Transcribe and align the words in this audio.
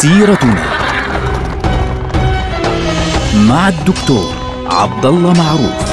سيرتنا 0.00 0.64
مع 3.48 3.68
الدكتور 3.68 4.34
عبد 4.66 5.06
الله 5.06 5.32
معروف 5.32 5.90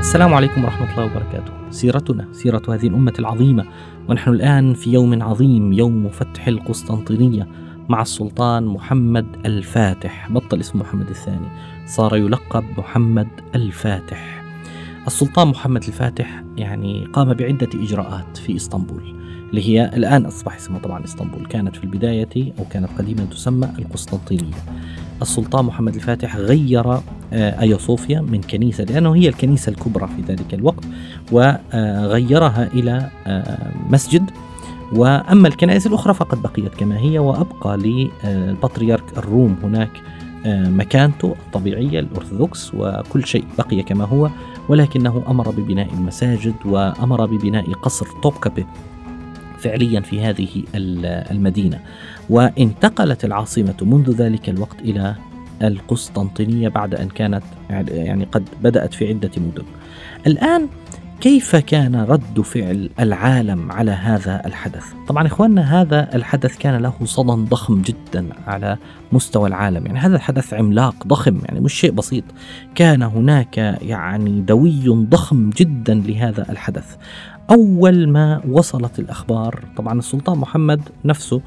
السلام 0.00 0.34
عليكم 0.34 0.64
ورحمة 0.64 0.92
الله 0.92 1.04
وبركاته. 1.04 1.52
سيرتنا 1.70 2.28
سيرة 2.32 2.62
هذه 2.68 2.86
الأمة 2.86 3.14
العظيمة 3.18 3.64
ونحن 4.08 4.30
الآن 4.30 4.74
في 4.74 4.92
يوم 4.92 5.22
عظيم 5.22 5.72
يوم 5.72 6.08
فتح 6.08 6.48
القسطنطينية 6.48 7.48
مع 7.88 8.02
السلطان 8.02 8.66
محمد 8.66 9.26
الفاتح. 9.46 10.32
بطل 10.32 10.60
اسمه 10.60 10.82
محمد 10.82 11.08
الثاني. 11.08 11.48
صار 11.86 12.16
يلقب 12.16 12.64
محمد 12.78 13.28
الفاتح. 13.54 14.42
السلطان 15.06 15.48
محمد 15.48 15.84
الفاتح 15.84 16.42
يعني 16.56 17.04
قام 17.12 17.34
بعدة 17.34 17.68
إجراءات 17.74 18.36
في 18.36 18.56
إسطنبول 18.56 19.14
اللي 19.50 19.68
هي 19.68 19.90
الآن 19.94 20.26
أصبح 20.26 20.56
اسمها 20.56 20.78
طبعا 20.78 21.04
إسطنبول. 21.04 21.46
كانت 21.46 21.76
في 21.76 21.84
البداية 21.84 22.52
أو 22.58 22.64
كانت 22.70 22.88
قديما 22.98 23.24
تسمى 23.24 23.68
القسطنطينية. 23.78 24.54
السلطان 25.22 25.64
محمد 25.64 25.94
الفاتح 25.94 26.36
غير 26.36 26.92
آه، 27.32 27.60
آيا 27.60 27.76
صوفيا 27.76 28.20
من 28.20 28.40
كنيسة 28.40 28.84
لأنه 28.84 29.14
هي 29.14 29.28
الكنيسة 29.28 29.70
الكبرى 29.70 30.08
في 30.08 30.32
ذلك 30.32 30.54
الوقت 30.54 30.84
وغيرها 31.32 32.68
إلى 32.74 33.10
آه، 33.26 33.72
مسجد. 33.90 34.30
وأما 34.92 35.48
الكنائس 35.48 35.86
الأخرى 35.86 36.14
فقد 36.14 36.42
بقيت 36.42 36.74
كما 36.74 36.98
هي 36.98 37.18
وأبقى 37.18 37.76
للبطريرك 37.76 39.18
الروم 39.18 39.56
هناك 39.62 39.90
آه، 40.46 40.68
مكانته 40.68 41.34
الطبيعية 41.46 42.00
الأرثوذكس 42.00 42.74
وكل 42.74 43.26
شيء 43.26 43.44
بقي 43.58 43.82
كما 43.82 44.04
هو 44.04 44.30
ولكنه 44.68 45.22
أمر 45.28 45.50
ببناء 45.50 45.88
المساجد 45.92 46.54
وأمر 46.64 47.26
ببناء 47.26 47.72
قصر 47.72 48.06
توبكابي 48.22 48.66
فعليا 49.58 50.00
في 50.00 50.20
هذه 50.20 50.62
المدينة. 50.74 51.80
وانتقلت 52.30 53.24
العاصمة 53.24 53.74
منذ 53.82 54.10
ذلك 54.10 54.48
الوقت 54.48 54.80
إلى 54.80 55.14
القسطنطينية 55.62 56.68
بعد 56.68 56.94
أن 56.94 57.08
كانت 57.08 57.42
يعني 57.70 58.24
قد 58.24 58.48
بدأت 58.62 58.94
في 58.94 59.08
عدة 59.08 59.30
مدن. 59.36 59.64
الآن 60.26 60.68
كيف 61.20 61.56
كان 61.56 61.96
رد 61.96 62.40
فعل 62.40 62.90
العالم 63.00 63.72
على 63.72 63.90
هذا 63.90 64.42
الحدث؟ 64.46 64.84
طبعا 65.08 65.26
إخواننا 65.26 65.80
هذا 65.80 66.14
الحدث 66.14 66.58
كان 66.58 66.82
له 66.82 66.92
صدى 67.04 67.32
ضخم 67.32 67.82
جدا 67.82 68.28
على 68.46 68.76
مستوى 69.12 69.48
العالم، 69.48 69.86
يعني 69.86 69.98
هذا 69.98 70.16
الحدث 70.16 70.54
عملاق 70.54 71.06
ضخم 71.06 71.40
يعني 71.44 71.60
مش 71.60 71.74
شيء 71.74 71.90
بسيط. 71.90 72.24
كان 72.74 73.02
هناك 73.02 73.56
يعني 73.82 74.40
دوي 74.40 74.88
ضخم 74.88 75.50
جدا 75.50 75.94
لهذا 75.94 76.50
الحدث. 76.50 76.96
أول 77.50 78.08
ما 78.08 78.42
وصلت 78.48 78.98
الأخبار، 78.98 79.64
طبعا 79.76 79.98
السلطان 79.98 80.38
محمد 80.38 80.80
نفسه 81.04 81.40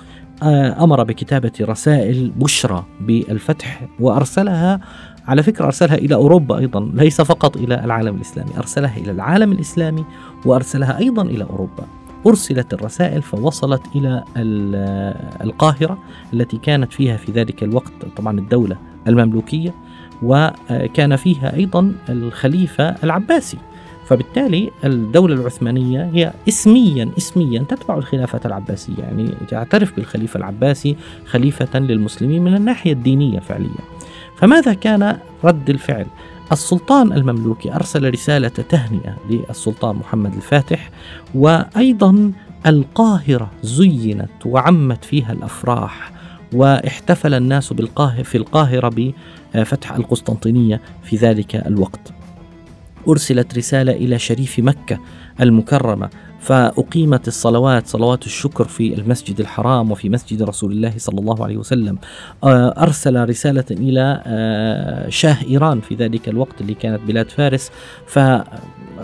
آه، 0.43 0.83
أمر 0.83 1.03
بكتابة 1.03 1.51
رسائل 1.61 2.29
بشرى 2.29 2.85
بالفتح 3.01 3.81
وأرسلها 3.99 4.79
على 5.27 5.43
فكرة 5.43 5.65
أرسلها 5.65 5.95
إلى 5.95 6.15
أوروبا 6.15 6.57
أيضا 6.57 6.91
ليس 6.93 7.21
فقط 7.21 7.57
إلى 7.57 7.83
العالم 7.83 8.15
الإسلامي 8.15 8.49
أرسلها 8.57 8.97
إلى 8.97 9.11
العالم 9.11 9.51
الإسلامي 9.51 10.05
وأرسلها 10.45 10.97
أيضا 10.97 11.21
إلى 11.21 11.43
أوروبا. 11.43 11.83
أرسلت 12.27 12.73
الرسائل 12.73 13.21
فوصلت 13.21 13.81
إلى 13.95 14.23
القاهرة 15.43 15.97
التي 16.33 16.57
كانت 16.57 16.93
فيها 16.93 17.17
في 17.17 17.31
ذلك 17.31 17.63
الوقت 17.63 17.91
طبعا 18.17 18.39
الدولة 18.39 18.77
المملوكية 19.07 19.73
وكان 20.23 21.15
فيها 21.15 21.55
أيضا 21.55 21.93
الخليفة 22.09 22.95
العباسي. 23.03 23.57
فبالتالي 24.05 24.71
الدولة 24.83 25.35
العثمانية 25.35 26.09
هي 26.13 26.33
اسميا 26.47 27.09
اسميا 27.17 27.59
تتبع 27.69 27.97
الخلافة 27.97 28.39
العباسية 28.45 28.97
يعني 28.97 29.29
تعترف 29.47 29.95
بالخليفة 29.95 30.37
العباسي 30.37 30.95
خليفة 31.25 31.79
للمسلمين 31.79 32.43
من 32.43 32.55
الناحية 32.55 32.93
الدينية 32.93 33.39
فعليا. 33.39 33.69
فماذا 34.41 34.73
كان 34.73 35.17
رد 35.43 35.69
الفعل؟ 35.69 36.05
السلطان 36.51 37.13
المملوكي 37.13 37.73
أرسل 37.73 38.13
رسالة 38.13 38.47
تهنئة 38.47 39.17
للسلطان 39.29 39.95
محمد 39.95 40.33
الفاتح 40.33 40.89
وأيضا 41.35 42.31
القاهرة 42.65 43.51
زينت 43.63 44.45
وعمت 44.45 45.05
فيها 45.05 45.31
الأفراح 45.31 46.11
واحتفل 46.53 47.33
الناس 47.33 47.73
في 48.23 48.37
القاهرة 48.37 49.13
بفتح 49.53 49.91
القسطنطينية 49.91 50.81
في 51.03 51.15
ذلك 51.15 51.55
الوقت 51.55 52.13
أرسلت 53.07 53.57
رسالة 53.57 53.91
إلى 53.91 54.19
شريف 54.19 54.59
مكة 54.59 54.99
المكرمة 55.41 56.09
فأقيمت 56.41 57.27
الصلوات 57.27 57.87
صلوات 57.87 58.25
الشكر 58.25 58.63
في 58.63 58.93
المسجد 58.93 59.39
الحرام 59.39 59.91
وفي 59.91 60.09
مسجد 60.09 60.43
رسول 60.43 60.71
الله 60.71 60.93
صلى 60.97 61.19
الله 61.19 61.43
عليه 61.43 61.57
وسلم. 61.57 61.97
آه، 62.43 62.73
أرسل 62.77 63.29
رسالة 63.29 63.65
إلى 63.71 64.23
آه، 64.25 65.09
شاه 65.09 65.37
إيران 65.49 65.81
في 65.81 65.95
ذلك 65.95 66.29
الوقت 66.29 66.61
اللي 66.61 66.73
كانت 66.73 67.01
بلاد 67.07 67.29
فارس. 67.29 67.71
ف 68.07 68.19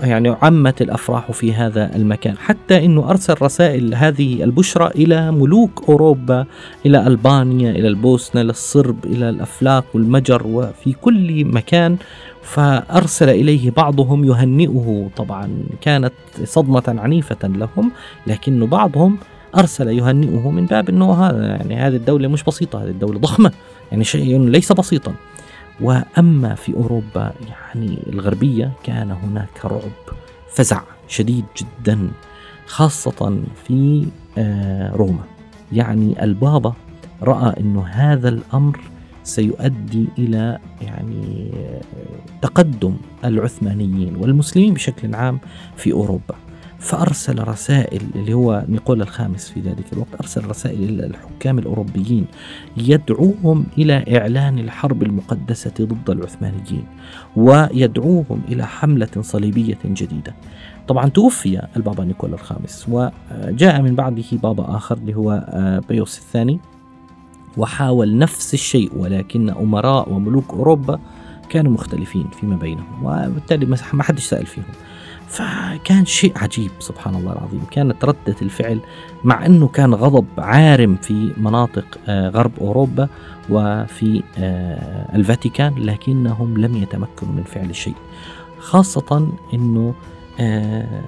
يعني 0.04 0.36
عمت 0.42 0.82
الأفراح 0.82 1.32
في 1.32 1.54
هذا 1.54 1.96
المكان 1.96 2.38
حتى 2.38 2.86
إنه 2.86 3.10
أرسل 3.10 3.36
رسائل 3.42 3.96
هذه 3.96 4.44
البشرى 4.44 4.88
إلى 4.88 5.32
ملوك 5.32 5.84
أوروبا 5.90 6.46
إلى 6.86 7.08
ألبانيا 7.08 7.72
إلى 7.72 7.88
البوسنة 7.88 8.42
إلى 8.42 8.50
الصرب 8.50 9.06
إلى 9.06 9.30
الافلاق 9.30 9.86
والمجر 9.94 10.48
وفي 10.48 10.94
كل 10.94 11.46
مكان. 11.46 11.98
فأرسل 12.42 13.30
إليه 13.30 13.72
بعضهم 13.72 14.26
يهنئه. 14.26 15.10
طبعا 15.16 15.50
كانت 15.82 16.14
صدمة 16.44 16.84
عنيفة 16.88 17.48
لهم 17.48 17.92
لكن 18.28 18.66
بعضهم 18.66 19.18
أرسل 19.58 19.88
يهنئه 19.88 20.50
من 20.50 20.66
باب 20.66 20.90
أنه 20.90 21.14
هذا 21.14 21.46
يعني 21.46 21.76
هذه 21.76 21.96
الدولة 21.96 22.28
مش 22.28 22.44
بسيطة 22.44 22.84
هذه 22.84 22.90
الدولة 22.90 23.20
ضخمة 23.20 23.52
يعني 23.92 24.04
شيء 24.04 24.40
ليس 24.40 24.72
بسيطا. 24.72 25.14
وأما 25.82 26.56
في 26.56 26.74
أوروبا 26.74 27.34
يعني 27.50 28.00
الغربية 28.08 28.72
كان 28.84 29.12
هناك 29.12 29.66
رعب 29.66 29.92
فزع 30.50 30.82
شديد 31.08 31.46
جدا 31.58 32.12
خاصة 32.68 33.40
في 33.68 34.08
آه، 34.38 34.96
روما. 34.96 35.24
يعني 35.72 36.24
البابا 36.24 36.74
رأى 37.22 37.60
أنه 37.60 37.86
هذا 37.86 38.30
الأمر 38.30 38.80
سيؤدي 39.24 40.08
إلى 40.18 40.60
يعني 40.82 41.52
تقدم 42.42 42.98
العثمانيين 43.26 44.16
والمسلمين 44.16 44.74
بشكل 44.74 45.16
عام 45.16 45.40
في 45.76 45.92
أوروبا. 45.92 46.36
فأرسل 46.80 47.48
رسائل 47.48 48.02
اللي 48.16 48.34
هو 48.34 48.66
نيقولا 48.70 49.04
الخامس 49.04 49.50
في 49.50 49.60
ذلك 49.60 49.94
الوقت 49.94 50.16
أرسل 50.20 50.46
رسائل 50.46 50.84
إلى 50.84 51.06
الحكام 51.06 51.60
الأوروبيين 51.60 52.26
يدعوهم 52.78 53.66
إلى 53.78 54.18
إعلان 54.18 54.60
الحرب 54.60 55.04
المقدسة 55.04 55.74
ضد 55.82 56.10
العثمانيين 56.10 56.86
ويدعوهم 57.36 58.42
إلى 58.50 58.68
حملة 58.68 59.10
صليبية 59.22 59.78
جديدة. 59.86 60.36
طبعا 60.88 61.10
توفي 61.10 61.68
البابا 61.76 62.04
نيكولا 62.04 62.34
الخامس 62.34 62.86
وجاء 62.90 63.82
من 63.82 63.96
بعده 63.96 64.24
بابا 64.32 64.76
آخر 64.76 64.98
اللي 64.98 65.16
هو 65.16 65.46
بيوس 65.90 66.18
الثاني 66.18 66.60
وحاول 67.58 68.18
نفس 68.18 68.54
الشيء 68.54 68.92
ولكن 68.96 69.50
أمراء 69.50 70.14
وملوك 70.14 70.54
أوروبا 70.54 71.00
كانوا 71.50 71.72
مختلفين 71.72 72.28
فيما 72.40 72.56
بينهم 72.56 73.06
وبالتالي 73.06 73.66
ما 73.94 74.04
حدش 74.04 74.24
سأل 74.24 74.46
فيهم 74.46 74.66
فكان 75.28 76.06
شيء 76.06 76.34
عجيب 76.36 76.72
سبحان 76.80 77.16
الله 77.16 77.32
العظيم. 77.34 77.62
كانت 77.72 78.06
ردة 78.06 78.36
الفعل 78.42 78.80
مع 79.24 79.46
أنه 79.46 79.68
كان 79.68 79.94
غضب 79.94 80.26
عارم 80.38 80.96
في 80.96 81.34
مناطق 81.38 81.86
آه، 82.08 82.30
غرب 82.30 82.52
أوروبا 82.62 83.10
وفي 83.50 84.24
آه، 84.38 85.16
الفاتيكان 85.16 85.74
لكنهم 85.76 86.58
لم 86.58 86.76
يتمكنوا 86.78 87.34
من 87.34 87.44
فعل 87.44 87.76
شيء 87.76 87.96
خاصة 88.60 89.30
أنه 89.54 89.94
آه، 90.40 91.02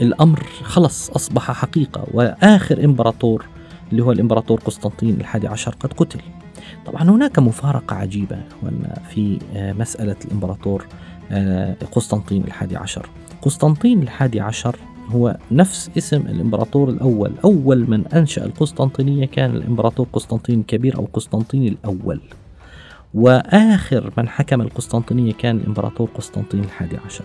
الأمر 0.00 0.42
خلص 0.62 1.10
أصبح 1.10 1.50
حقيقة. 1.50 2.06
وآخر 2.12 2.84
إمبراطور 2.84 3.46
اللي 3.92 4.02
هو 4.02 4.12
الإمبراطور 4.12 4.60
قسطنطين 4.60 5.20
الحادي 5.20 5.48
عشر 5.48 5.74
قد 5.80 5.92
قتل. 5.92 6.20
طبعا 6.86 7.02
هناك 7.02 7.38
مفارقة 7.38 7.96
عجيبة 7.96 8.38
في 9.10 9.38
مسألة 9.54 10.16
الإمبراطور 10.24 10.86
قسطنطين 11.92 12.44
الحادي 12.44 12.76
عشر. 12.76 13.08
قسطنطين 13.44 14.02
الحادي 14.02 14.40
عشر. 14.40 14.76
هو 15.08 15.36
نفس 15.50 15.90
اسم 15.98 16.16
الإمبراطور 16.16 16.88
الأول. 16.88 17.32
أول 17.44 17.90
من 17.90 18.06
أنشأ 18.06 18.44
القسطنطينية 18.44 19.26
كان 19.26 19.56
الإمبراطور 19.56 20.06
قسطنطين 20.12 20.60
الكبير 20.60 20.96
أو 20.96 21.08
قسطنطين 21.12 21.66
الأول. 21.68 22.20
وآخر 23.14 24.12
من 24.16 24.28
حكم 24.28 24.60
القسطنطينية 24.60 25.32
كان 25.32 25.56
الإمبراطور 25.56 26.08
قسطنطين 26.14 26.60
الحادي 26.60 26.96
عشر. 27.06 27.24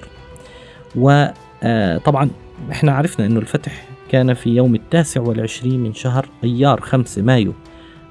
وطبعا 0.95 2.23
آه، 2.23 2.71
إحنا 2.71 2.91
عرفنا 2.91 3.25
أنه 3.25 3.39
الفتح 3.39 3.85
كان 4.11 4.33
في 4.33 4.49
يوم 4.49 4.75
التاسع 4.75 5.21
والعشرين 5.21 5.79
من 5.79 5.93
شهر 5.93 6.29
أيار 6.43 6.81
خمسة 6.81 7.21
مايو 7.21 7.53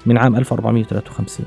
من 0.05 0.17
عام 0.17 0.35
1453 0.35 1.45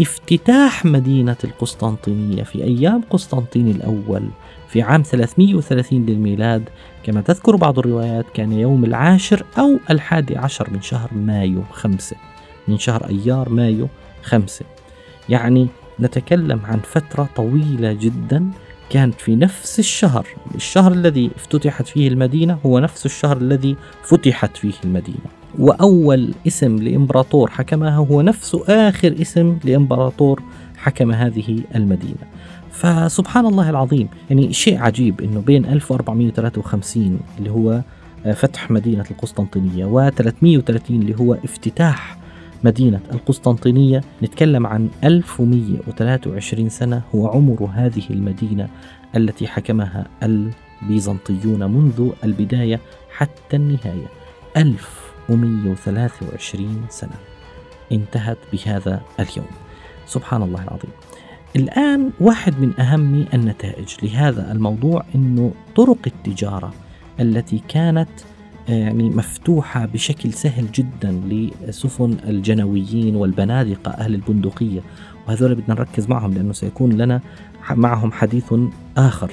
افتتاح 0.00 0.84
مدينة 0.84 1.36
القسطنطينية 1.44 2.42
في 2.42 2.64
أيام 2.64 3.02
قسطنطين 3.10 3.70
الأول. 3.70 4.28
في 4.68 4.82
عام 4.82 5.02
330 5.02 6.06
للميلاد. 6.06 6.68
كما 7.02 7.20
تذكر 7.20 7.56
بعض 7.56 7.78
الروايات 7.78 8.26
كان 8.34 8.52
يوم 8.52 8.84
العاشر 8.84 9.44
أو 9.58 9.78
الحادي 9.90 10.36
عشر 10.36 10.70
من 10.70 10.82
شهر 10.82 11.10
مايو 11.14 11.62
خمسة. 11.72 12.16
من 12.68 12.78
شهر 12.78 13.08
أيار 13.08 13.48
مايو 13.48 13.88
خمسة. 14.22 14.64
يعني 15.28 15.68
نتكلم 16.00 16.60
عن 16.64 16.78
فترة 16.78 17.28
طويلة 17.36 17.92
جدا 17.92 18.50
كانت 18.90 19.20
في 19.20 19.36
نفس 19.36 19.78
الشهر. 19.78 20.26
الشهر 20.54 20.92
الذي 20.92 21.30
افتتحت 21.36 21.86
فيه 21.86 22.08
المدينة 22.08 22.58
هو 22.66 22.78
نفس 22.78 23.06
الشهر 23.06 23.36
الذي 23.36 23.76
فتحت 24.02 24.56
فيه 24.56 24.72
المدينة. 24.84 25.26
وأول 25.58 26.34
اسم 26.46 26.76
لإمبراطور 26.76 27.50
حكمها 27.50 27.96
هو 27.96 28.22
نفس 28.22 28.56
آخر 28.68 29.14
اسم 29.20 29.58
لإمبراطور 29.64 30.42
حكم 30.76 31.12
هذه 31.12 31.60
المدينة. 31.74 32.35
فسبحان 32.76 33.46
الله 33.46 33.70
العظيم. 33.70 34.08
يعني 34.30 34.52
شيء 34.52 34.78
عجيب 34.78 35.20
إنه 35.20 35.40
بين 35.40 35.66
1453 35.66 37.20
اللي 37.38 37.50
هو 37.50 37.82
فتح 38.34 38.70
مدينة 38.70 39.04
القسطنطينية 39.10 39.84
و 39.84 40.10
330 40.10 41.02
اللي 41.02 41.18
هو 41.20 41.34
افتتاح 41.34 42.18
مدينة 42.64 43.00
القسطنطينية. 43.12 44.00
نتكلم 44.22 44.66
عن 44.66 44.88
1123 45.04 46.68
سنة 46.68 47.02
هو 47.14 47.28
عمر 47.28 47.70
هذه 47.74 48.02
المدينة 48.10 48.68
التي 49.16 49.46
حكمها 49.46 50.06
البيزنطيون 50.22 51.70
منذ 51.70 52.10
البداية 52.24 52.80
حتى 53.16 53.56
النهاية. 53.56 54.06
1123 54.56 56.86
سنة 56.88 57.16
انتهت 57.92 58.38
بهذا 58.52 59.00
اليوم. 59.20 59.46
سبحان 60.06 60.42
الله 60.42 60.62
العظيم. 60.62 60.90
الآن 61.56 62.10
واحد 62.20 62.60
من 62.60 62.80
أهم 62.80 63.26
النتائج 63.34 63.86
لهذا 64.02 64.52
الموضوع 64.52 65.04
أنه 65.14 65.52
طرق 65.76 65.98
التجارة 66.06 66.74
التي 67.20 67.62
كانت 67.68 68.08
يعني 68.68 69.10
مفتوحة 69.10 69.86
بشكل 69.86 70.32
سهل 70.32 70.72
جدا 70.72 71.20
لسفن 71.28 72.16
الجنويين 72.28 73.16
والبنادقة 73.16 73.90
أهل 73.90 74.14
البندقية 74.14 74.80
وهذول 75.28 75.54
بدنا 75.54 75.74
نركز 75.74 76.08
معهم 76.08 76.34
لأنه 76.34 76.52
سيكون 76.52 76.92
لنا 76.92 77.20
معهم 77.70 78.12
حديث 78.12 78.54
آخر. 78.96 79.30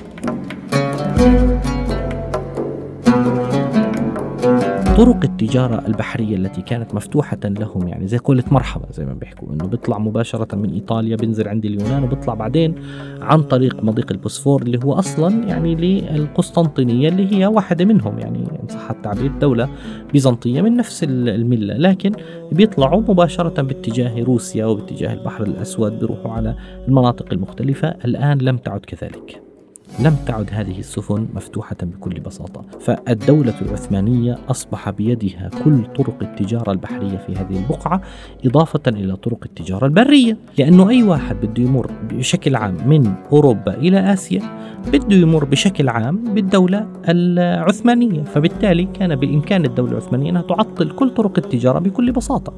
طرق 4.98 5.24
التجارة 5.24 5.88
البحرية 5.88 6.36
التي 6.36 6.62
كانت 6.62 6.95
مفتوحة 6.95 7.38
لهم 7.44 7.88
يعني 7.88 8.07
زي 8.07 8.18
قولة 8.18 8.44
مرحبا 8.51 8.86
زي 8.92 9.06
ما 9.06 9.13
بيحكوا 9.13 9.54
إنه 9.54 9.66
بيطلع 9.68 9.98
مباشرة 9.98 10.56
من 10.56 10.74
إيطاليا 10.74 11.16
بينزل 11.16 11.48
عند 11.48 11.66
اليونان 11.66 12.04
وبيطلع 12.04 12.34
بعدين 12.34 12.75
عن 13.22 13.42
طريق 13.44 13.84
مضيق 13.84 14.12
البوسفور 14.12 14.62
اللي 14.62 14.80
هو 14.84 14.94
أصلا 14.94 15.48
يعني 15.48 15.75
للقسطنطينية 15.75 17.10
اللي 17.10 17.36
هي 17.36 17.45
واحدة 17.45 17.86
منهم 17.86 18.19
يعني 18.19 18.38
إن 18.38 18.68
صح 18.69 18.90
التعبير 18.92 19.31
دولة 19.31 19.69
بيزنطية 20.13 20.62
من 20.62 20.78
نفس 20.78 21.04
الملة. 21.04 21.78
لكن 21.78 22.12
بيطلعوا 22.51 23.01
مباشرة 23.01 23.62
باتجاه 23.62 24.24
روسيا 24.24 24.66
وباتجاه 24.66 25.13
البحر 25.13 25.44
الأسود 25.44 26.00
بيروحوا 26.00 26.31
على 26.31 26.56
المناطق 26.88 27.34
المختلفة. 27.34 27.88
الآن 27.88 28.38
لم 28.38 28.57
تعد 28.57 28.80
كذلك. 28.80 29.52
لم 30.00 30.16
تعد 30.25 30.50
هذه 30.51 30.80
السفن 30.80 31.28
مفتوحة 31.34 31.75
بكل 31.81 32.19
بساطة. 32.19 32.62
فالدولة 32.80 33.54
العثمانية 33.62 34.38
أصبح 34.50 34.90
بيدها 34.90 35.50
كل 35.63 35.84
طرق 35.98 36.18
التجارة 36.22 36.72
البحرية 36.72 37.18
في 37.18 37.36
هذه 37.36 37.57
البقعة 37.57 38.01
إضافة 38.45 38.81
إلى 38.88 39.16
طرق 39.16 39.40
التجارة 39.45 39.86
البرية. 39.86 40.38
لأنه 40.57 40.90
أي 40.90 41.04
واحد 41.04 41.36
بده 41.36 41.63
يمر 41.63 41.92
بشكل 42.10 42.56
عام 42.56 42.78
من 42.88 43.13
أوروبا 43.31 43.74
إلى 43.74 44.13
آسيا 44.13 44.42
بده 44.94 45.16
يمر 45.16 45.45
بشكل 45.45 45.90
عام 45.90 46.34
بالدولة 46.34 46.88
العثمانية. 47.10 48.24
فبالتالي 48.24 48.86
كان 48.86 49.16
بالإمكان 49.16 49.66
الدولة 49.66 49.92
العثمانية 49.92 50.30
أنها 50.30 50.42
تعطل 50.42 50.89
كل 50.89 51.10
طرق 51.10 51.34
التجارة 51.38 51.80
بكل 51.80 52.12
بساطة. 52.12 52.54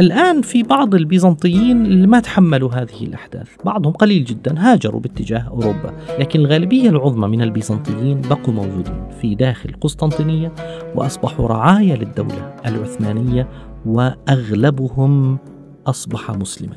الآن 0.00 0.42
في 0.42 0.62
بعض 0.62 0.94
البيزنطيين 0.94 1.86
اللي 1.86 2.06
ما 2.06 2.20
تحملوا 2.20 2.72
هذه 2.72 3.02
الأحداث. 3.02 3.48
بعضهم 3.64 3.92
قليل 3.92 4.24
جدا 4.24 4.54
هاجروا 4.58 5.00
باتجاه 5.00 5.48
أوروبا 5.48 5.92
لكن 6.18 6.40
الغالبية 6.40 6.90
العظمى 6.90 7.28
من 7.28 7.42
البيزنطيين 7.42 8.20
بقوا 8.20 8.54
موجودين 8.54 9.08
في 9.20 9.34
داخل 9.34 9.72
قسطنطينية 9.80 10.52
وأصبحوا 10.94 11.48
رعايا 11.48 11.96
للدولة 11.96 12.54
العثمانية 12.66 13.48
وأغلبهم 13.86 15.38
أصبح 15.86 16.30
مسلما. 16.30 16.76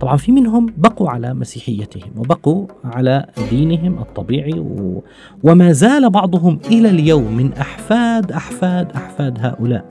طبعا 0.00 0.16
في 0.16 0.32
منهم 0.32 0.66
بقوا 0.76 1.10
على 1.10 1.34
مسيحيتهم 1.34 2.10
وبقوا 2.16 2.66
على 2.84 3.26
دينهم 3.50 3.98
الطبيعي 3.98 4.58
و... 4.58 5.02
وما 5.42 5.72
زال 5.72 6.10
بعضهم 6.10 6.58
إلى 6.70 6.90
اليوم 6.90 7.36
من 7.36 7.52
احفاد 7.52 8.32
احفاد 8.32 8.92
أحفاد 8.92 9.38
هؤلاء 9.40 9.84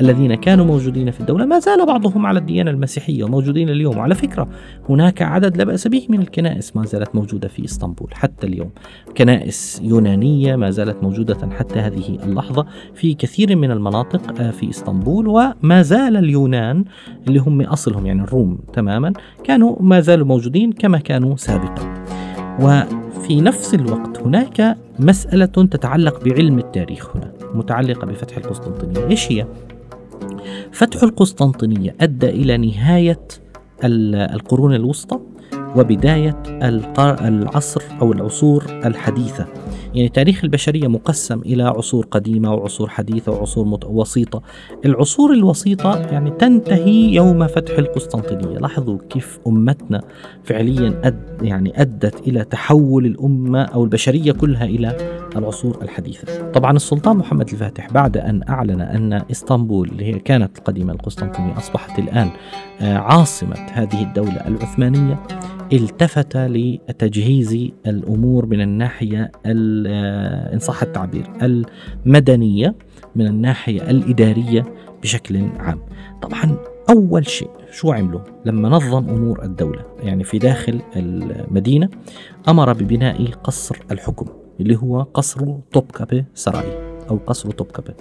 الذين 0.00 0.34
كانوا 0.34 0.64
موجودين 0.64 1.10
في 1.10 1.20
الدولة. 1.20 1.44
ما 1.44 1.58
زال 1.58 1.86
بعضهم 1.86 2.26
على 2.26 2.38
الديانة 2.38 2.70
المسيحية 2.70 3.24
وموجودين 3.24 3.68
اليوم. 3.68 3.98
وعلى 3.98 4.14
فكرة 4.14 4.48
هناك 4.88 5.22
عدد 5.22 5.56
لا 5.56 5.64
بأس 5.64 5.88
به 5.88 6.06
من 6.08 6.20
الكنائس 6.20 6.76
ما 6.76 6.84
زالت 6.84 7.14
موجودة 7.14 7.48
في 7.48 7.64
إسطنبول 7.64 8.14
حتى 8.14 8.46
اليوم. 8.46 8.70
كنائس 9.16 9.80
يونانية 9.84 10.56
ما 10.56 10.70
زالت 10.70 11.02
موجودة 11.02 11.48
حتى 11.58 11.78
هذه 11.78 12.18
اللحظة 12.24 12.66
في 12.94 13.14
كثير 13.14 13.56
من 13.56 13.70
المناطق 13.70 14.40
آه، 14.40 14.50
في 14.50 14.70
إسطنبول 14.70 15.28
وما 15.28 15.82
زال 15.82 16.16
اليونان 16.16 16.84
اللي 17.28 17.38
هم 17.38 17.60
أصلهم 17.60 18.06
يعني 18.06 18.22
الروم 18.22 18.58
تماما 18.72 19.12
كانوا 19.44 19.76
ما 19.80 20.00
زالوا 20.00 20.26
موجودين 20.26 20.72
كما 20.72 20.98
كانوا 20.98 21.36
سابقا. 21.36 21.94
وفي 22.60 23.40
نفس 23.40 23.74
الوقت 23.74 24.18
هناك 24.18 24.76
مسألة 24.98 25.46
تتعلق 25.46 26.24
بعلم 26.24 26.58
التاريخ 26.58 27.16
هنا 27.16 27.32
متعلقة 27.54 28.06
بفتح 28.06 28.36
القسطنطينية. 28.36 29.06
إيش 29.06 29.32
هي؟ 29.32 29.46
فتح 30.72 31.02
القسطنطينية 31.02 31.94
أدى 32.00 32.28
إلى 32.28 32.56
نهاية 32.56 33.20
القرون 33.84 34.74
الوسطى 34.74 35.20
وبداية 35.76 36.42
العصر 37.22 37.82
أو 38.00 38.12
العصور 38.12 38.64
الحديثة. 38.84 39.46
يعني 39.94 40.08
تاريخ 40.08 40.44
البشرية 40.44 40.88
مقسم 40.88 41.40
إلى 41.40 41.62
عصور 41.62 42.06
قديمة 42.10 42.54
وعصور 42.54 42.88
حديثة 42.88 43.32
وعصور 43.32 43.78
وسيطة. 43.86 44.42
العصور 44.84 45.32
الوسيطة 45.32 45.98
يعني 45.98 46.30
تنتهي 46.30 47.14
يوم 47.14 47.46
فتح 47.46 47.78
القسطنطينية. 47.78 48.58
لاحظوا 48.58 48.98
كيف 49.10 49.38
أمتنا 49.46 50.00
فعليا 50.44 51.00
أد 51.04 51.38
يعني 51.42 51.80
أدت 51.82 52.28
إلى 52.28 52.44
تحول 52.44 53.06
الأمة 53.06 53.62
أو 53.62 53.84
البشرية 53.84 54.32
كلها 54.32 54.64
إلى 54.64 54.96
العصور 55.36 55.78
الحديثة. 55.82 56.50
طبعا 56.50 56.76
السلطان 56.76 57.16
محمد 57.16 57.48
الفاتح 57.50 57.92
بعد 57.92 58.16
أن 58.16 58.40
أعلن 58.48 58.80
أن 58.80 59.12
إسطنبول 59.30 59.88
اللي 59.88 60.04
هي 60.04 60.18
كانت 60.18 60.58
القديمة 60.58 60.92
القسطنطينية 60.92 61.58
أصبحت 61.58 61.98
الآن 61.98 62.30
آه، 62.80 62.96
عاصمة 62.96 63.56
هذه 63.72 64.02
الدولة 64.02 64.46
العثمانية 64.46 65.22
التفت 65.72 66.36
لتجهيز 66.36 67.70
الأمور 67.86 68.46
من 68.46 68.60
الناحية 68.60 69.32
آه، 69.46 70.54
إن 70.54 70.58
صح 70.58 70.82
التعبير 70.82 71.30
المدنية 71.42 72.74
من 73.16 73.26
الناحية 73.26 73.90
الإدارية 73.90 74.64
بشكل 75.02 75.48
عام. 75.58 75.78
طبعا 76.22 76.56
أول 76.90 77.26
شيء 77.26 77.50
شو 77.72 77.92
عملوا؟ 77.92 78.20
لما 78.44 78.68
نظم 78.68 79.08
أمور 79.08 79.42
الدولة 79.42 79.84
يعني 80.02 80.24
في 80.24 80.38
داخل 80.38 80.80
المدينة 80.96 81.88
أمر 82.48 82.72
ببناء 82.72 83.26
قصر 83.26 83.76
الحكم 83.90 84.26
اللي 84.60 84.76
هو 84.76 85.02
قصر 85.02 85.56
توبكابي 85.72 86.24
سراي 86.34 86.94
أو 87.10 87.16
قصر 87.26 87.50
توبكابي. 87.50 87.94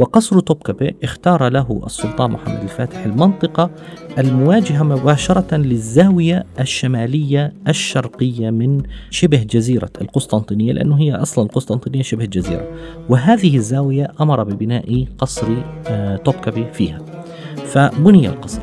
وقصر 0.00 0.40
طبكبة 0.40 0.90
اختار 1.02 1.48
له 1.48 1.82
السلطان 1.86 2.30
محمد 2.30 2.62
الفاتح 2.62 3.04
المنطقة 3.04 3.70
المواجهة 4.18 4.82
مباشرة 4.82 5.56
للزاوية 5.56 6.44
الشمالية 6.60 7.52
الشرقية 7.68 8.50
من 8.50 8.82
شبه 9.10 9.42
جزيرة 9.42 9.90
القسطنطينية 10.00 10.72
لأنه 10.72 10.98
هي 11.00 11.14
أصلا 11.14 11.44
القسطنطينية 11.44 12.02
شبه 12.02 12.24
جزيرة. 12.24 12.68
وهذه 13.08 13.56
الزاوية 13.56 14.12
أمر 14.20 14.44
ببناء 14.44 15.06
قصر 15.18 15.46
آه، 15.86 16.16
طبكبة 16.16 16.70
فيها. 16.72 16.98
فبني 17.64 18.28
القصر. 18.28 18.62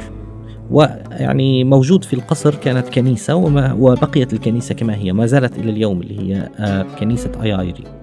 ويعني 0.71 1.63
موجود 1.63 2.03
في 2.03 2.13
القصر 2.13 2.55
كانت 2.55 2.89
كنيسة 2.89 3.35
وبقيت 3.79 4.33
الكنيسة 4.33 4.75
كما 4.75 4.95
هي. 4.95 5.13
ما 5.13 5.25
زالت 5.25 5.59
إلى 5.59 5.69
اليوم 5.69 6.01
اللي 6.01 6.19
هي 6.19 6.49
آه، 6.59 6.85
كنيسة 6.99 7.31
آيايري. 7.41 7.96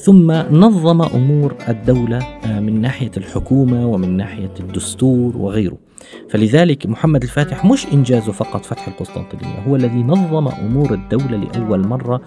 ثم 0.00 0.32
نظم 0.32 1.02
أمور 1.02 1.54
الدولة 1.68 2.18
آه، 2.18 2.60
من 2.60 2.80
ناحية 2.80 3.10
الحكومة 3.16 3.86
ومن 3.86 4.16
ناحية 4.16 4.54
الدستور 4.60 5.36
وغيره. 5.36 5.78
فلذلك 6.28 6.86
محمد 6.86 7.22
الفاتح 7.22 7.64
مش 7.64 7.86
إنجازه 7.92 8.32
فقط 8.32 8.64
فتح 8.64 8.88
القسطنطينية 8.88 9.58
هو 9.68 9.76
الذي 9.76 10.02
نظم 10.02 10.48
أمور 10.48 10.94
الدولة 10.94 11.36
لأول 11.36 11.86
مرة 11.86 12.20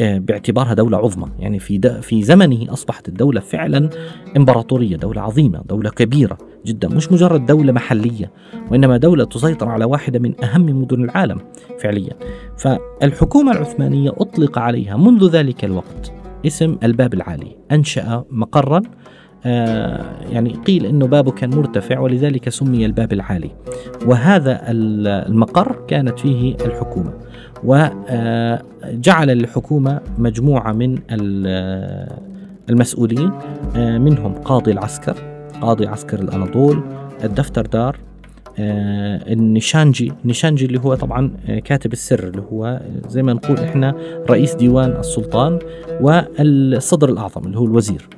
آه، 0.00 0.18
باعتبارها 0.18 0.74
دولة 0.74 0.98
عظمى. 0.98 1.28
يعني 1.38 1.58
في 1.58 2.00
في 2.02 2.22
زمنه 2.22 2.72
أصبحت 2.72 3.08
الدولة 3.08 3.40
فعلا 3.40 3.90
إمبراطورية 4.36 4.96
دولة 4.96 5.20
عظيمة 5.20 5.62
دولة 5.68 5.90
كبيرة 5.90 6.38
جدا 6.66 6.88
مش 6.88 7.12
مجرد 7.12 7.46
دولة 7.46 7.72
محلية 7.72 8.32
وإنما 8.70 8.96
دولة 8.96 9.24
تسيطر 9.24 9.68
على 9.68 9.84
واحدة 9.84 10.18
من 10.18 10.44
أهم 10.44 10.82
مدن 10.82 11.04
العالم 11.04 11.38
فعليا. 11.78 12.12
فالحكومة 12.56 13.52
العثمانية 13.52 14.10
أطلق 14.10 14.58
عليها 14.58 14.96
منذ 14.96 15.30
ذلك 15.30 15.64
الوقت 15.64 16.17
اسم 16.46 16.76
الباب 16.82 17.14
العالي. 17.14 17.56
أنشأ 17.72 18.24
مقرا 18.30 18.82
آه 19.46 20.04
يعني 20.30 20.50
قيل 20.54 20.86
إنه 20.86 21.06
بابه 21.06 21.30
كان 21.30 21.50
مرتفع 21.50 21.98
ولذلك 21.98 22.48
سمي 22.48 22.86
الباب 22.86 23.12
العالي. 23.12 23.50
وهذا 24.06 24.60
المقر 24.68 25.84
كانت 25.88 26.18
فيه 26.18 26.54
الحكومة. 26.54 27.12
وجعل 27.64 29.28
للحكومة 29.28 30.00
مجموعة 30.18 30.72
من 30.72 30.98
المسؤولين 32.70 33.32
آه، 33.76 33.98
منهم 33.98 34.34
قاضي 34.34 34.72
العسكر 34.72 35.16
قاضي 35.60 35.86
عسكر 35.86 36.20
الأناضول 36.20 36.82
الدفتر 37.24 37.66
دار 37.66 37.96
آه، 37.96 38.07
النشانجي 38.58 40.12
النشانجي 40.24 40.66
اللي 40.66 40.80
هو 40.80 40.94
طبعا 40.94 41.36
آه، 41.46 41.58
كاتب 41.58 41.92
السر 41.92 42.28
اللي 42.28 42.42
هو 42.52 42.80
زي 43.08 43.22
ما 43.22 43.32
نقول 43.32 43.58
إحنا 43.58 43.94
رئيس 44.30 44.54
ديوان 44.54 44.90
السلطان 44.90 45.58
والصدر 46.00 47.08
الأعظم 47.08 47.46
اللي 47.46 47.58
هو 47.58 47.64
الوزير 47.64 48.08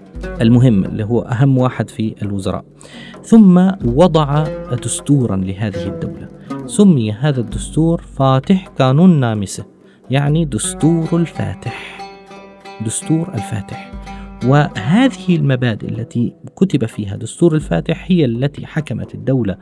المهم 0.41 0.85
اللي 0.85 1.05
هو 1.05 1.21
أهم 1.21 1.59
واحد 1.59 1.91
في 1.91 2.15
الوزراء. 2.23 2.65
ثم 3.25 3.71
وضع 3.85 4.45
دستورا 4.85 5.37
لهذه 5.37 5.87
الدولة. 5.87 6.29
سمي 6.67 7.13
هذا 7.13 7.41
الدستور 7.41 8.01
فاتح 8.01 8.69
قانون 8.69 9.21
نامسة 9.21 9.65
يعني 10.11 10.45
دستور 10.45 11.09
الفاتح. 11.13 12.01
دستور 12.87 13.29
الفاتح. 13.35 13.93
وهذه 14.45 15.37
المبادئ 15.37 15.89
التي 15.89 16.35
كتب 16.57 16.87
فيها 16.87 17.17
دستور 17.17 17.55
الفاتح 17.55 18.05
هي 18.09 18.25
التي 18.25 18.67
حكمت 18.67 19.15
الدولة 19.15 19.57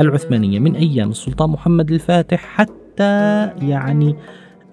العثمانية 0.00 0.58
من 0.58 0.74
أيام 0.74 1.10
السلطان 1.10 1.50
محمد 1.50 1.90
الفاتح 1.90 2.38
حتى 2.38 3.44
يعني 3.62 4.16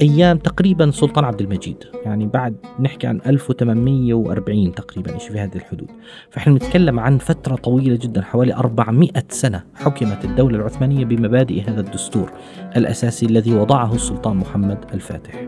أيام 0.02 0.38
تقريبا 0.38 0.92
سلطان 0.92 1.26
عبد 1.26 1.42
المجيد. 1.42 1.84
يعني 2.06 2.26
بعد 2.26 2.56
نحكي 2.80 3.08
عن 3.08 3.22
1840 3.26 4.76
تقريبا 4.76 5.18
شيء 5.18 5.32
في 5.32 5.40
هذه 5.40 5.56
الحدود. 5.56 5.88
فإحنا 6.30 6.54
نتكلم 6.54 7.00
عن 7.00 7.18
فترة 7.18 7.56
طويلة 7.56 7.96
جدا 7.96 8.22
حوالي 8.22 8.54
400 8.54 9.10
سنة 9.30 9.64
حكمت 9.76 10.26
الدولة 10.26 10.58
العثمانية 10.58 11.06
بمبادئ 11.06 11.62
هذا 11.62 11.80
الدستور 11.80 12.32
الأساسي 12.78 13.26
الذي 13.26 13.54
وضعه 13.54 13.96
السلطان 13.96 14.38
محمد 14.38 14.78
الفاتح. 14.94 15.48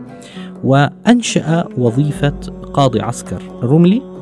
وأنشأ 0.64 1.68
وظيفة 1.78 2.40
قاضي 2.72 3.00
عسكر 3.00 3.42
الرملي 3.62 4.13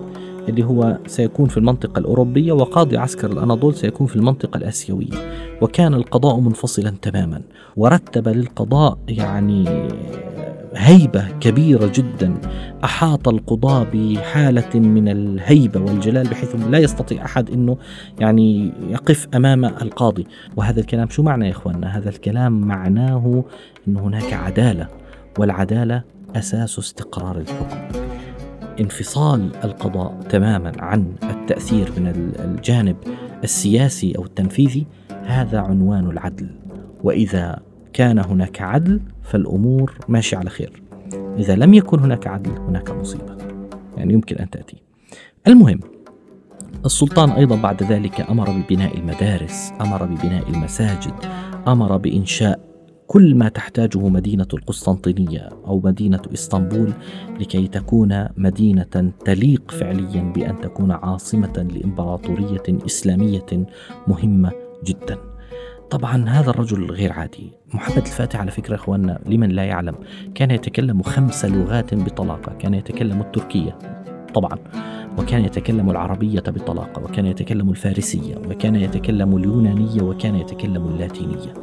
اللي 0.48 0.64
هو 0.64 0.98
سيكون 1.06 1.48
في 1.48 1.56
المنطقة 1.56 1.98
الأوروبية 1.98 2.52
وقاضي 2.52 2.96
عسكر 2.96 3.32
الأناضول 3.32 3.74
سيكون 3.74 4.06
في 4.06 4.16
المنطقة 4.16 4.56
الآسيوية. 4.56 5.32
وكان 5.60 5.94
القضاء 5.94 6.40
منفصلا 6.40 6.90
تماما. 7.02 7.40
ورتب 7.76 8.28
للقضاء 8.28 8.98
يعني 9.08 9.88
هيبة 10.74 11.28
كبيرة 11.40 11.92
جدا. 11.94 12.34
أحاط 12.84 13.28
القضاة 13.28 13.86
بحالة 13.94 14.80
من 14.80 15.08
الهيبة 15.08 15.80
والجلال 15.80 16.28
بحيث 16.28 16.56
لا 16.70 16.78
يستطيع 16.78 17.24
أحد 17.24 17.50
أنه 17.50 17.76
يعني 18.20 18.72
يقف 18.90 19.28
أمام 19.34 19.64
القاضي. 19.64 20.26
وهذا 20.56 20.80
الكلام 20.80 21.08
شو 21.08 21.22
معنى 21.22 21.46
يا 21.46 21.50
إخواننا؟ 21.50 21.98
هذا 21.98 22.08
الكلام 22.08 22.60
معناه 22.60 23.44
أن 23.88 23.96
هناك 23.96 24.32
عدالة 24.32 24.88
والعدالة 25.38 26.02
أساس 26.36 26.78
استقرار 26.78 27.38
الحكم. 27.38 28.01
انفصال 28.80 29.50
القضاء 29.64 30.20
تماما 30.28 30.72
عن 30.78 31.14
التأثير 31.22 31.92
من 31.96 32.34
الجانب 32.38 32.96
السياسي 33.44 34.12
أو 34.18 34.24
التنفيذي 34.24 34.86
هذا 35.24 35.60
عنوان 35.60 36.10
العدل. 36.10 36.50
وإذا 37.04 37.60
كان 37.92 38.18
هناك 38.18 38.62
عدل 38.62 39.00
فالأمور 39.22 39.94
ماشية 40.08 40.36
على 40.36 40.50
خير. 40.50 40.82
إذا 41.38 41.54
لم 41.54 41.74
يكن 41.74 42.00
هناك 42.00 42.26
عدل 42.26 42.50
هناك 42.50 42.90
مصيبة. 42.90 43.36
يعني 43.96 44.14
يمكن 44.14 44.36
أن 44.36 44.50
تأتي. 44.50 44.76
المهم 45.46 45.80
السلطان 46.84 47.30
أيضا 47.30 47.56
بعد 47.56 47.82
ذلك 47.82 48.30
أمر 48.30 48.50
ببناء 48.50 48.98
المدارس 48.98 49.72
أمر 49.80 50.04
ببناء 50.04 50.48
المساجد 50.48 51.14
أمر 51.68 51.96
بإنشاء 51.96 52.71
كل 53.12 53.34
ما 53.34 53.48
تحتاجه 53.48 54.08
مدينة 54.08 54.46
القسطنطينية 54.54 55.48
أو 55.66 55.80
مدينة 55.84 56.20
إسطنبول 56.34 56.92
لكي 57.40 57.66
تكون 57.66 58.26
مدينة 58.36 59.12
تليق 59.24 59.70
فعليا 59.70 60.32
بأن 60.36 60.60
تكون 60.60 60.90
عاصمة 60.90 61.68
لإمبراطورية 61.74 62.62
إسلامية 62.86 63.66
مهمة 64.08 64.52
جدا. 64.84 65.18
طبعا 65.90 66.28
هذا 66.28 66.50
الرجل 66.50 66.90
غير 66.90 67.12
عادي. 67.12 67.52
محمد 67.74 68.06
الفاتح 68.06 68.40
على 68.40 68.50
فكرة 68.50 68.74
إخواننا 68.74 69.20
لمن 69.26 69.48
لا 69.48 69.64
يعلم. 69.64 69.94
كان 70.34 70.50
يتكلم 70.50 71.02
خمس 71.02 71.44
لغات 71.44 71.94
بطلاقة. 71.94 72.52
كان 72.52 72.74
يتكلم 72.74 73.20
التركية 73.20 73.78
طبعا 74.34 74.58
وكان 75.18 75.44
يتكلم 75.44 75.90
العربية 75.90 76.40
بطلاقة 76.40 77.02
وكان 77.04 77.26
يتكلم 77.26 77.70
الفارسية 77.70 78.36
وكان 78.36 78.76
يتكلم 78.76 79.36
اليونانية 79.36 80.02
وكان 80.02 80.34
يتكلم 80.34 80.86
اللاتينية. 80.86 81.54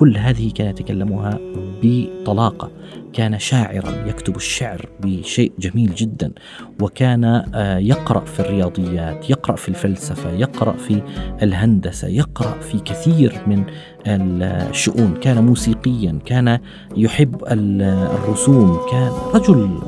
كل 0.00 0.16
هذه 0.16 0.50
كان 0.50 0.66
يتكلمها 0.66 1.38
بطلاقة. 1.82 2.70
كان 3.12 3.38
شاعرا 3.38 4.06
يكتب 4.06 4.36
الشعر 4.36 4.88
بشيء 5.00 5.52
جميل 5.58 5.94
جدا 5.94 6.32
وكان 6.80 7.24
آه، 7.24 7.78
يقرأ 7.78 8.24
في 8.24 8.40
الرياضيات 8.40 9.30
يقرأ 9.30 9.56
في 9.56 9.68
الفلسفة 9.68 10.30
يقرأ 10.30 10.72
في 10.72 11.02
الهندسة 11.42 12.08
يقرأ 12.08 12.60
في 12.60 12.78
كثير 12.78 13.40
من 13.46 13.64
الشؤون. 14.06 15.14
كان 15.20 15.46
موسيقيا 15.46 16.18
كان 16.26 16.58
يحب 16.96 17.44
الرسوم 17.50 18.80
كان 18.90 19.12
رجل 19.34 19.78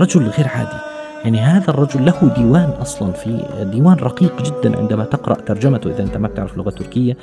رجل 0.00 0.22
غير 0.22 0.48
عادي. 0.48 0.87
يعني 1.24 1.38
هذا 1.38 1.70
الرجل 1.70 2.04
له 2.04 2.34
ديوان 2.36 2.68
أصلا 2.68 3.12
في 3.12 3.44
ديوان 3.72 3.96
رقيق 3.96 4.42
جدا 4.42 4.78
عندما 4.78 5.04
تقرأ 5.04 5.34
ترجمته. 5.34 5.90
إذا 5.90 6.02
أنت 6.02 6.16
ما 6.16 6.28
بتعرف 6.28 6.52
اللغة 6.52 6.68
التركيه 6.68 7.16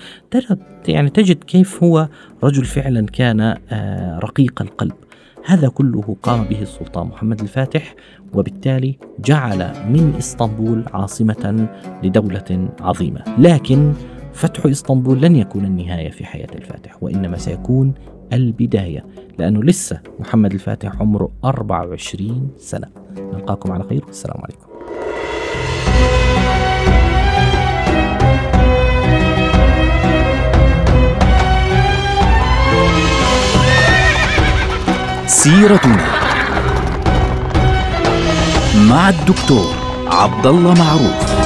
يعني 0.87 1.09
تجد 1.09 1.43
كيف 1.43 1.83
هو 1.83 2.07
رجل 2.43 2.65
فعلا 2.65 3.05
كان 3.05 3.41
آه، 3.41 4.19
رقيق 4.19 4.61
القلب. 4.61 4.93
هذا 5.45 5.67
كله 5.67 6.15
قام 6.23 6.43
به 6.43 6.61
السلطان 6.61 7.07
محمد 7.07 7.41
الفاتح 7.41 7.95
وبالتالي 8.33 8.97
جعل 9.19 9.57
من 9.89 10.13
إسطنبول 10.17 10.83
عاصمة 10.93 11.67
لدولة 12.03 12.69
عظيمة. 12.81 13.21
لكن 13.37 13.93
فتح 14.33 14.65
إسطنبول 14.65 15.21
لن 15.21 15.35
يكون 15.35 15.65
النهاية 15.65 16.09
في 16.09 16.25
حياة 16.25 16.47
الفاتح 16.55 17.03
وإنما 17.03 17.37
سيكون 17.37 17.93
البداية 18.33 19.05
لأنه 19.39 19.63
لسه 19.63 19.99
محمد 20.19 20.53
الفاتح 20.53 20.91
عمره 21.01 21.31
24 21.45 22.49
سنة. 22.57 22.87
نلقاكم 23.17 23.71
على 23.71 23.83
خير 23.83 24.05
والسلام 24.05 24.37
عليكم. 24.41 24.65
سيرتنا 35.27 36.05
مع 38.89 39.09
الدكتور 39.09 39.73
عبد 40.07 40.45
الله 40.45 40.73
معروف. 40.73 41.44